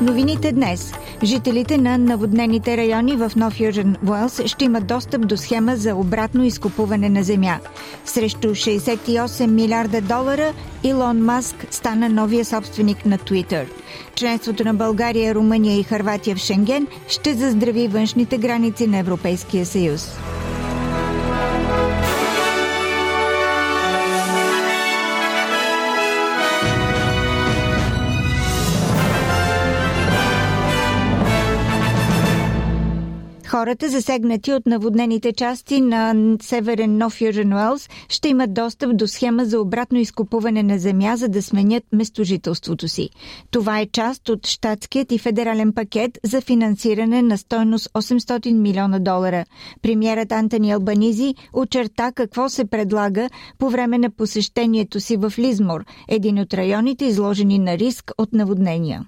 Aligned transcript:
Новините 0.00 0.52
днес 0.52 0.92
жителите 1.22 1.78
на 1.78 1.98
наводнените 1.98 2.76
райони 2.76 3.16
в 3.16 3.32
Нов 3.36 3.60
Южен 3.60 3.96
Уелс 4.08 4.40
ще 4.46 4.64
имат 4.64 4.86
достъп 4.86 5.26
до 5.26 5.36
схема 5.36 5.76
за 5.76 5.94
обратно 5.94 6.44
изкупуване 6.44 7.08
на 7.08 7.22
земя. 7.22 7.58
Срещу 8.04 8.48
68 8.48 9.46
милиарда 9.46 10.00
долара 10.00 10.52
Илон 10.84 11.24
Маск 11.24 11.66
стана 11.70 12.08
новия 12.08 12.44
собственик 12.44 13.06
на 13.06 13.18
Твитър. 13.18 13.66
Членството 14.14 14.64
на 14.64 14.74
България, 14.74 15.34
Румъния 15.34 15.78
и 15.78 15.82
Харватия 15.82 16.36
в 16.36 16.38
Шенген 16.38 16.86
ще 17.08 17.34
заздрави 17.34 17.88
външните 17.88 18.38
граници 18.38 18.86
на 18.86 18.98
Европейския 18.98 19.66
съюз. 19.66 20.18
Хората, 33.60 33.88
засегнати 33.88 34.52
от 34.52 34.66
наводнените 34.66 35.32
части 35.32 35.80
на 35.80 36.14
северен 36.42 36.98
Нов 36.98 37.20
Южен 37.20 37.52
Уелс, 37.52 37.88
ще 38.08 38.28
имат 38.28 38.54
достъп 38.54 38.96
до 38.96 39.06
схема 39.06 39.44
за 39.44 39.60
обратно 39.60 39.98
изкупуване 39.98 40.62
на 40.62 40.78
земя, 40.78 41.16
за 41.16 41.28
да 41.28 41.42
сменят 41.42 41.84
местожителството 41.92 42.88
си. 42.88 43.10
Това 43.50 43.80
е 43.80 43.86
част 43.86 44.28
от 44.28 44.46
щатският 44.46 45.12
и 45.12 45.18
федерален 45.18 45.72
пакет 45.72 46.18
за 46.24 46.40
финансиране 46.40 47.22
на 47.22 47.38
стойност 47.38 47.88
800 47.94 48.52
милиона 48.52 48.98
долара. 48.98 49.44
Премьерът 49.82 50.32
Антони 50.32 50.72
Албанизи 50.72 51.34
очерта 51.52 52.12
какво 52.12 52.48
се 52.48 52.64
предлага 52.64 53.28
по 53.58 53.70
време 53.70 53.98
на 53.98 54.10
посещението 54.10 55.00
си 55.00 55.16
в 55.16 55.32
Лизмор, 55.38 55.84
един 56.08 56.38
от 56.38 56.54
районите 56.54 57.04
изложени 57.04 57.58
на 57.58 57.78
риск 57.78 58.12
от 58.18 58.32
наводнения. 58.32 59.06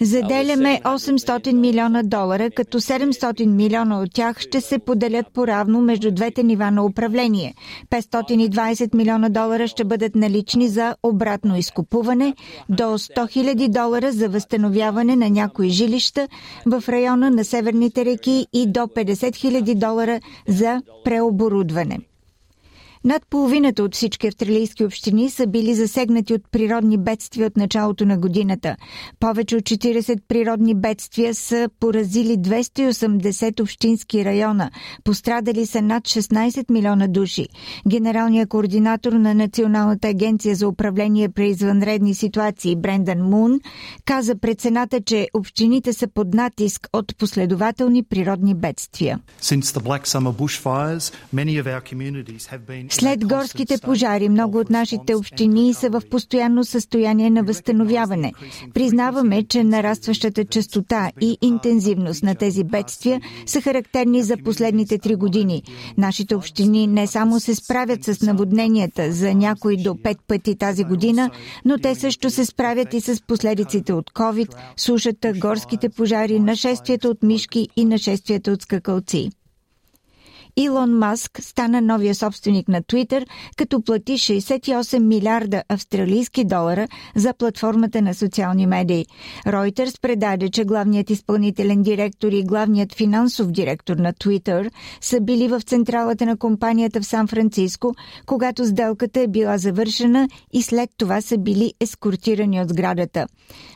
Заделяме 0.00 0.80
800 0.84 1.52
милиона 1.52 2.02
долара, 2.02 2.50
като 2.50 2.80
700 2.80 3.46
милиона 3.46 4.00
от 4.00 4.12
тях 4.14 4.40
ще 4.40 4.60
се 4.60 4.78
поделят 4.78 5.26
поравно 5.32 5.80
между 5.80 6.10
двете 6.10 6.42
нива 6.42 6.70
на 6.70 6.84
управление. 6.84 7.54
520 7.90 8.94
милиона 8.94 9.28
долара 9.28 9.68
ще 9.68 9.84
бъдат 9.84 10.14
налични 10.14 10.68
за 10.68 10.96
обратно 11.02 11.56
изкупуване, 11.56 12.34
до 12.68 12.82
100 12.82 13.30
хиляди 13.30 13.68
долара 13.68 14.12
за 14.12 14.28
възстановяване 14.28 15.16
на 15.16 15.30
някои 15.30 15.68
жилища 15.68 16.28
в 16.66 16.84
района 16.88 17.30
на 17.30 17.44
северните 17.44 18.04
реки 18.04 18.46
и 18.52 18.66
до 18.66 18.80
50 18.80 19.36
хиляди 19.36 19.74
долара 19.74 20.20
за 20.48 20.82
преоборудване. 21.04 21.98
Над 23.04 23.22
половината 23.30 23.82
от 23.82 23.94
всички 23.94 24.26
австралийски 24.26 24.84
общини 24.84 25.30
са 25.30 25.46
били 25.46 25.74
засегнати 25.74 26.34
от 26.34 26.42
природни 26.50 26.98
бедствия 26.98 27.46
от 27.46 27.56
началото 27.56 28.06
на 28.06 28.18
годината. 28.18 28.76
Повече 29.20 29.56
от 29.56 29.62
40 29.62 30.20
природни 30.28 30.74
бедствия 30.74 31.34
са 31.34 31.68
поразили 31.80 32.36
280 32.36 33.60
общински 33.60 34.24
района. 34.24 34.70
Пострадали 35.04 35.66
са 35.66 35.82
над 35.82 36.02
16 36.02 36.70
милиона 36.70 37.06
души. 37.06 37.48
Генералният 37.88 38.48
координатор 38.48 39.12
на 39.12 39.34
Националната 39.34 40.08
агенция 40.08 40.56
за 40.56 40.68
управление 40.68 41.28
при 41.28 41.48
извънредни 41.48 42.14
ситуации 42.14 42.76
Брендан 42.76 43.22
Мун 43.22 43.60
каза 44.04 44.34
пред 44.36 44.60
цената, 44.60 45.00
че 45.00 45.28
общините 45.34 45.92
са 45.92 46.08
под 46.08 46.34
натиск 46.34 46.88
от 46.92 47.16
последователни 47.18 48.02
природни 48.02 48.54
бедствия. 48.54 49.20
След 52.92 53.24
горските 53.24 53.78
пожари 53.78 54.28
много 54.28 54.58
от 54.58 54.70
нашите 54.70 55.14
общини 55.14 55.74
са 55.74 55.90
в 55.90 56.02
постоянно 56.10 56.64
състояние 56.64 57.30
на 57.30 57.42
възстановяване. 57.42 58.32
Признаваме, 58.74 59.42
че 59.42 59.64
нарастващата 59.64 60.44
частота 60.44 61.10
и 61.20 61.38
интензивност 61.42 62.22
на 62.22 62.34
тези 62.34 62.64
бедствия 62.64 63.20
са 63.46 63.60
характерни 63.60 64.22
за 64.22 64.36
последните 64.44 64.98
три 64.98 65.14
години. 65.14 65.62
Нашите 65.98 66.36
общини 66.36 66.86
не 66.86 67.06
само 67.06 67.40
се 67.40 67.54
справят 67.54 68.04
с 68.04 68.22
наводненията 68.22 69.12
за 69.12 69.34
някои 69.34 69.76
до 69.76 70.02
пет 70.02 70.18
пъти 70.28 70.56
тази 70.56 70.84
година, 70.84 71.30
но 71.64 71.78
те 71.78 71.94
също 71.94 72.30
се 72.30 72.44
справят 72.44 72.94
и 72.94 73.00
с 73.00 73.22
последиците 73.26 73.92
от 73.92 74.10
COVID, 74.10 74.54
сушата, 74.76 75.32
горските 75.32 75.88
пожари, 75.88 76.40
нашествията 76.40 77.08
от 77.08 77.22
мишки 77.22 77.68
и 77.76 77.84
нашествията 77.84 78.52
от 78.52 78.62
скакалци. 78.62 79.30
Илон 80.56 80.98
Маск 80.98 81.38
стана 81.42 81.80
новия 81.80 82.14
собственик 82.14 82.68
на 82.68 82.82
Твитър, 82.82 83.26
като 83.56 83.82
плати 83.82 84.12
68 84.12 84.98
милиарда 84.98 85.62
австралийски 85.68 86.44
долара 86.44 86.88
за 87.16 87.34
платформата 87.34 88.02
на 88.02 88.14
социални 88.14 88.66
медии. 88.66 89.06
Ройтерс 89.46 90.00
предаде, 90.00 90.48
че 90.48 90.64
главният 90.64 91.10
изпълнителен 91.10 91.82
директор 91.82 92.32
и 92.32 92.42
главният 92.44 92.94
финансов 92.94 93.50
директор 93.50 93.96
на 93.96 94.12
Твитър 94.12 94.70
са 95.00 95.20
били 95.20 95.48
в 95.48 95.60
централата 95.60 96.26
на 96.26 96.36
компанията 96.36 97.00
в 97.00 97.06
Сан-Франциско, 97.06 97.94
когато 98.26 98.66
сделката 98.66 99.20
е 99.20 99.28
била 99.28 99.58
завършена 99.58 100.28
и 100.52 100.62
след 100.62 100.90
това 100.98 101.20
са 101.20 101.38
били 101.38 101.72
ескортирани 101.80 102.60
от 102.60 102.68
сградата. 102.68 103.26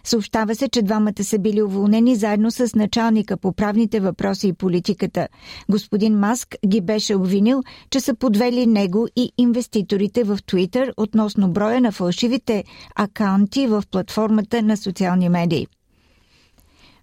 Съобщава 0.04 0.54
се, 0.54 0.68
че 0.68 0.82
двамата 0.82 1.24
са 1.24 1.38
били 1.38 1.62
уволнени 1.62 2.16
заедно 2.16 2.50
с 2.50 2.74
началника 2.74 3.36
по 3.36 3.52
правните 3.52 4.00
въпроси 4.00 4.48
и 4.48 4.52
политиката. 4.52 5.28
Господин 5.68 6.18
Маск 6.18 6.54
ги 6.66 6.80
беше 6.80 7.14
обвинил, 7.14 7.62
че 7.90 8.00
са 8.00 8.14
подвели 8.14 8.66
него 8.66 9.08
и 9.16 9.32
инвеститорите 9.38 10.24
в 10.24 10.38
Твитър 10.46 10.92
относно 10.96 11.52
броя 11.52 11.80
на 11.80 11.92
фалшивите 11.92 12.64
акаунти 12.96 13.66
в 13.66 13.84
платформата 13.90 14.62
на 14.62 14.76
социални 14.76 15.28
медии. 15.28 15.66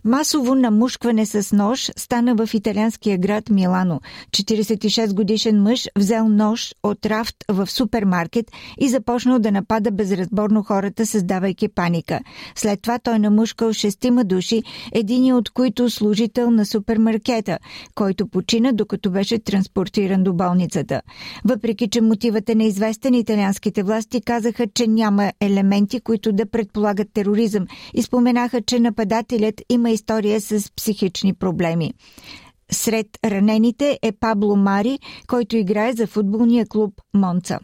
Масово 0.06 0.56
намушкване 0.56 1.26
с 1.26 1.56
нож 1.56 1.92
стана 1.98 2.36
в 2.36 2.54
италианския 2.54 3.18
град 3.18 3.50
Милано. 3.50 4.02
46 4.32 5.14
годишен 5.14 5.62
мъж 5.62 5.88
взел 5.96 6.28
нож 6.28 6.74
от 6.84 7.06
рафт 7.06 7.36
в 7.50 7.72
супермаркет 7.72 8.52
и 8.80 8.90
започнал 8.90 9.40
да 9.40 9.52
напада 9.52 9.92
безразборно 9.92 10.64
хората, 10.64 11.06
създавайки 11.06 11.68
паника. 11.68 12.20
След 12.56 12.82
това 12.82 13.00
той 13.00 13.20
намушкал 13.20 13.74
шестима 13.74 14.24
души, 14.24 14.64
един 14.92 15.34
от 15.34 15.50
които 15.50 15.90
служител 15.90 16.52
на 16.52 16.66
супермаркета, 16.66 17.60
който 17.96 18.28
почина 18.28 18.72
докато 18.72 19.12
беше 19.12 19.40
транспортиран 19.40 20.24
до 20.24 20.34
болницата. 20.34 21.02
Въпреки, 21.46 21.90
че 21.90 22.02
мотивът 22.02 22.50
е 22.50 22.56
неизвестен, 22.56 23.14
италианските 23.14 23.84
власти 23.84 24.22
казаха, 24.22 24.68
че 24.74 24.88
няма 24.88 25.32
елементи, 25.42 26.00
които 26.00 26.32
да 26.32 26.46
предполагат 26.46 27.08
тероризъм 27.14 27.68
и 27.94 28.02
споменаха, 28.02 28.62
че 28.62 28.80
нападателят 28.80 29.62
има 29.70 29.93
история 29.94 30.42
с 30.42 30.72
психични 30.76 31.34
проблеми. 31.34 31.94
Сред 32.72 33.08
ранените 33.26 34.00
е 34.02 34.12
Пабло 34.12 34.56
Мари, 34.56 35.00
който 35.28 35.58
играе 35.58 35.94
за 35.94 36.08
футболния 36.08 36.66
клуб 36.66 36.94
Монца. 37.14 37.60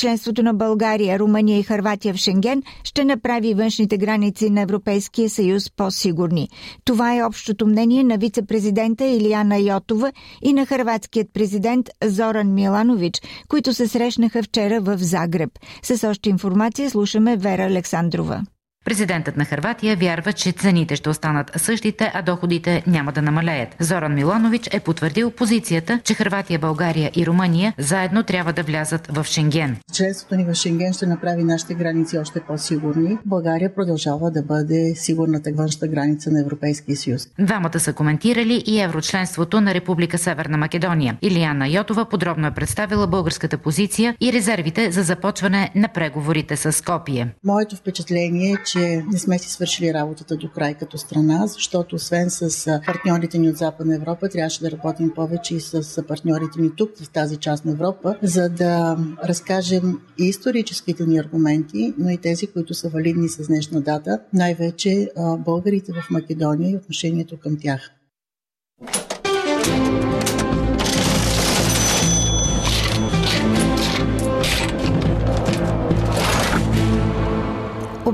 Членството 0.00 0.42
на 0.42 0.54
България, 0.54 1.18
Румъния 1.18 1.58
и 1.58 1.62
Харватия 1.62 2.14
в 2.14 2.16
Шенген 2.16 2.62
ще 2.84 3.04
направи 3.04 3.54
външните 3.54 3.98
граници 3.98 4.50
на 4.50 4.60
Европейския 4.60 5.30
съюз 5.30 5.70
по-сигурни. 5.70 6.48
Това 6.84 7.16
е 7.16 7.24
общото 7.24 7.66
мнение 7.66 8.04
на 8.04 8.18
вице-президента 8.18 9.04
Илияна 9.04 9.58
Йотова 9.58 10.12
и 10.42 10.52
на 10.52 10.66
харватският 10.66 11.28
президент 11.32 11.88
Зоран 12.04 12.54
Миланович, 12.54 13.22
които 13.48 13.74
се 13.74 13.88
срещнаха 13.88 14.42
вчера 14.42 14.80
в 14.80 14.98
Загреб. 14.98 15.50
С 15.82 16.08
още 16.08 16.30
информация 16.30 16.90
слушаме 16.90 17.36
Вера 17.36 17.62
Александрова. 17.62 18.42
Президентът 18.86 19.36
на 19.36 19.44
Харватия 19.44 19.96
вярва, 19.96 20.32
че 20.32 20.52
цените 20.52 20.96
ще 20.96 21.08
останат 21.08 21.50
същите, 21.56 22.10
а 22.14 22.22
доходите 22.22 22.82
няма 22.86 23.12
да 23.12 23.22
намалеят. 23.22 23.76
Зоран 23.80 24.14
Миланович 24.14 24.68
е 24.72 24.80
потвърдил 24.80 25.30
позицията, 25.30 26.00
че 26.04 26.14
Харватия, 26.14 26.58
България 26.58 27.10
и 27.16 27.26
Румъния 27.26 27.74
заедно 27.78 28.22
трябва 28.22 28.52
да 28.52 28.62
влязат 28.62 29.06
в 29.06 29.24
Шенген. 29.24 29.76
Членството 29.92 30.34
ни 30.34 30.44
в 30.44 30.54
Шенген 30.54 30.92
ще 30.92 31.06
направи 31.06 31.44
нашите 31.44 31.74
граници 31.74 32.18
още 32.18 32.40
по-сигурни. 32.40 33.18
България 33.24 33.74
продължава 33.74 34.30
да 34.30 34.42
бъде 34.42 34.92
сигурната 34.94 35.50
външна 35.54 35.88
граница 35.88 36.30
на 36.30 36.40
Европейския 36.40 36.96
съюз. 36.96 37.28
Двамата 37.38 37.80
са 37.80 37.92
коментирали 37.92 38.62
и 38.66 38.80
еврочленството 38.80 39.60
на 39.60 39.74
Република 39.74 40.18
Северна 40.18 40.56
Македония. 40.58 41.16
Илияна 41.22 41.68
Йотова 41.68 42.04
подробно 42.04 42.46
е 42.46 42.54
представила 42.54 43.06
българската 43.06 43.58
позиция 43.58 44.16
и 44.20 44.32
резервите 44.32 44.90
за 44.90 45.02
започване 45.02 45.70
на 45.74 45.88
преговорите 45.88 46.56
с 46.56 46.72
Скопие. 46.72 47.28
Моето 47.44 47.76
впечатление 47.76 48.52
е, 48.52 48.56
че 48.66 48.75
че 48.76 49.04
не 49.12 49.18
сме 49.18 49.38
си 49.38 49.50
свършили 49.50 49.94
работата 49.94 50.36
до 50.36 50.50
край 50.50 50.74
като 50.74 50.98
страна, 50.98 51.46
защото 51.46 51.96
освен 51.96 52.30
с 52.30 52.80
партньорите 52.86 53.38
ни 53.38 53.48
от 53.48 53.56
Западна 53.56 53.94
Европа, 53.94 54.28
трябваше 54.28 54.60
да 54.60 54.70
работим 54.70 55.10
повече 55.14 55.54
и 55.54 55.60
с 55.60 56.02
партньорите 56.02 56.60
ни 56.60 56.70
тук 56.76 56.90
в 56.96 57.10
тази 57.10 57.36
част 57.36 57.64
на 57.64 57.72
Европа, 57.72 58.16
за 58.22 58.48
да 58.48 58.98
разкажем 59.24 60.00
и 60.20 60.24
историческите 60.24 61.06
ни 61.06 61.18
аргументи, 61.18 61.94
но 61.98 62.10
и 62.10 62.16
тези, 62.16 62.46
които 62.46 62.74
са 62.74 62.88
валидни 62.88 63.28
с 63.28 63.46
днешна 63.46 63.80
дата, 63.80 64.20
най-вече 64.32 65.10
българите 65.38 65.92
в 65.92 66.10
Македония 66.10 66.70
и 66.70 66.76
отношението 66.76 67.36
към 67.40 67.56
тях. 67.60 67.90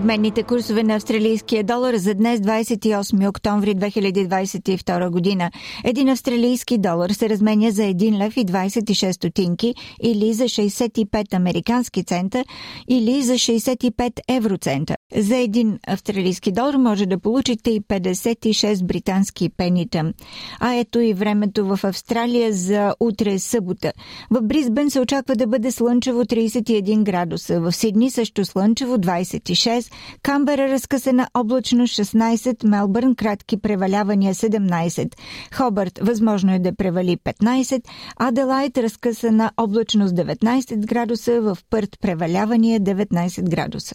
Обменните 0.02 0.42
курсове 0.42 0.82
на 0.82 0.94
австралийския 0.94 1.64
долар 1.64 1.94
за 1.94 2.14
днес 2.14 2.40
28 2.40 3.28
октомври 3.28 3.74
2022 3.74 5.10
година. 5.10 5.50
Един 5.84 6.08
австралийски 6.08 6.78
долар 6.78 7.10
се 7.10 7.28
разменя 7.28 7.70
за 7.70 7.82
1 7.82 8.18
лев 8.18 8.36
и 8.36 8.46
26 8.46 9.12
стотинки 9.12 9.74
или 10.02 10.32
за 10.32 10.44
65 10.44 11.34
американски 11.34 12.04
цента 12.04 12.44
или 12.88 13.22
за 13.22 13.32
65 13.32 14.20
евроцента. 14.28 14.96
За 15.16 15.36
един 15.36 15.78
австралийски 15.86 16.52
долар 16.52 16.74
може 16.74 17.06
да 17.06 17.18
получите 17.18 17.70
и 17.70 17.80
56 17.80 18.84
британски 18.84 19.48
пенита. 19.56 20.12
А 20.60 20.74
ето 20.74 21.00
и 21.00 21.14
времето 21.14 21.66
в 21.66 21.80
Австралия 21.84 22.52
за 22.52 22.94
утре 23.00 23.38
събота. 23.38 23.92
В 24.30 24.42
Бризбен 24.42 24.90
се 24.90 25.00
очаква 25.00 25.36
да 25.36 25.46
бъде 25.46 25.72
слънчево 25.72 26.24
31 26.24 27.02
градуса, 27.02 27.60
в 27.60 27.72
Сидни 27.72 28.10
също 28.10 28.44
слънчево 28.44 28.96
26, 28.96 29.91
Камбера 30.22 30.68
разкъсана 30.68 31.28
облачно 31.34 31.82
16, 31.82 32.68
Мелбърн 32.68 33.14
кратки 33.14 33.56
превалявания 33.56 34.34
17, 34.34 35.16
Хобърт 35.54 35.98
възможно 35.98 36.54
е 36.54 36.58
да 36.58 36.74
превали 36.74 37.16
15, 37.16 37.82
Аделайт 38.16 38.78
разкъсана 38.78 39.50
облачност 39.56 40.14
19 40.14 40.86
градуса, 40.86 41.40
в 41.40 41.58
Пърт 41.70 41.98
превалявания 42.00 42.80
19 42.80 43.50
градуса. 43.50 43.94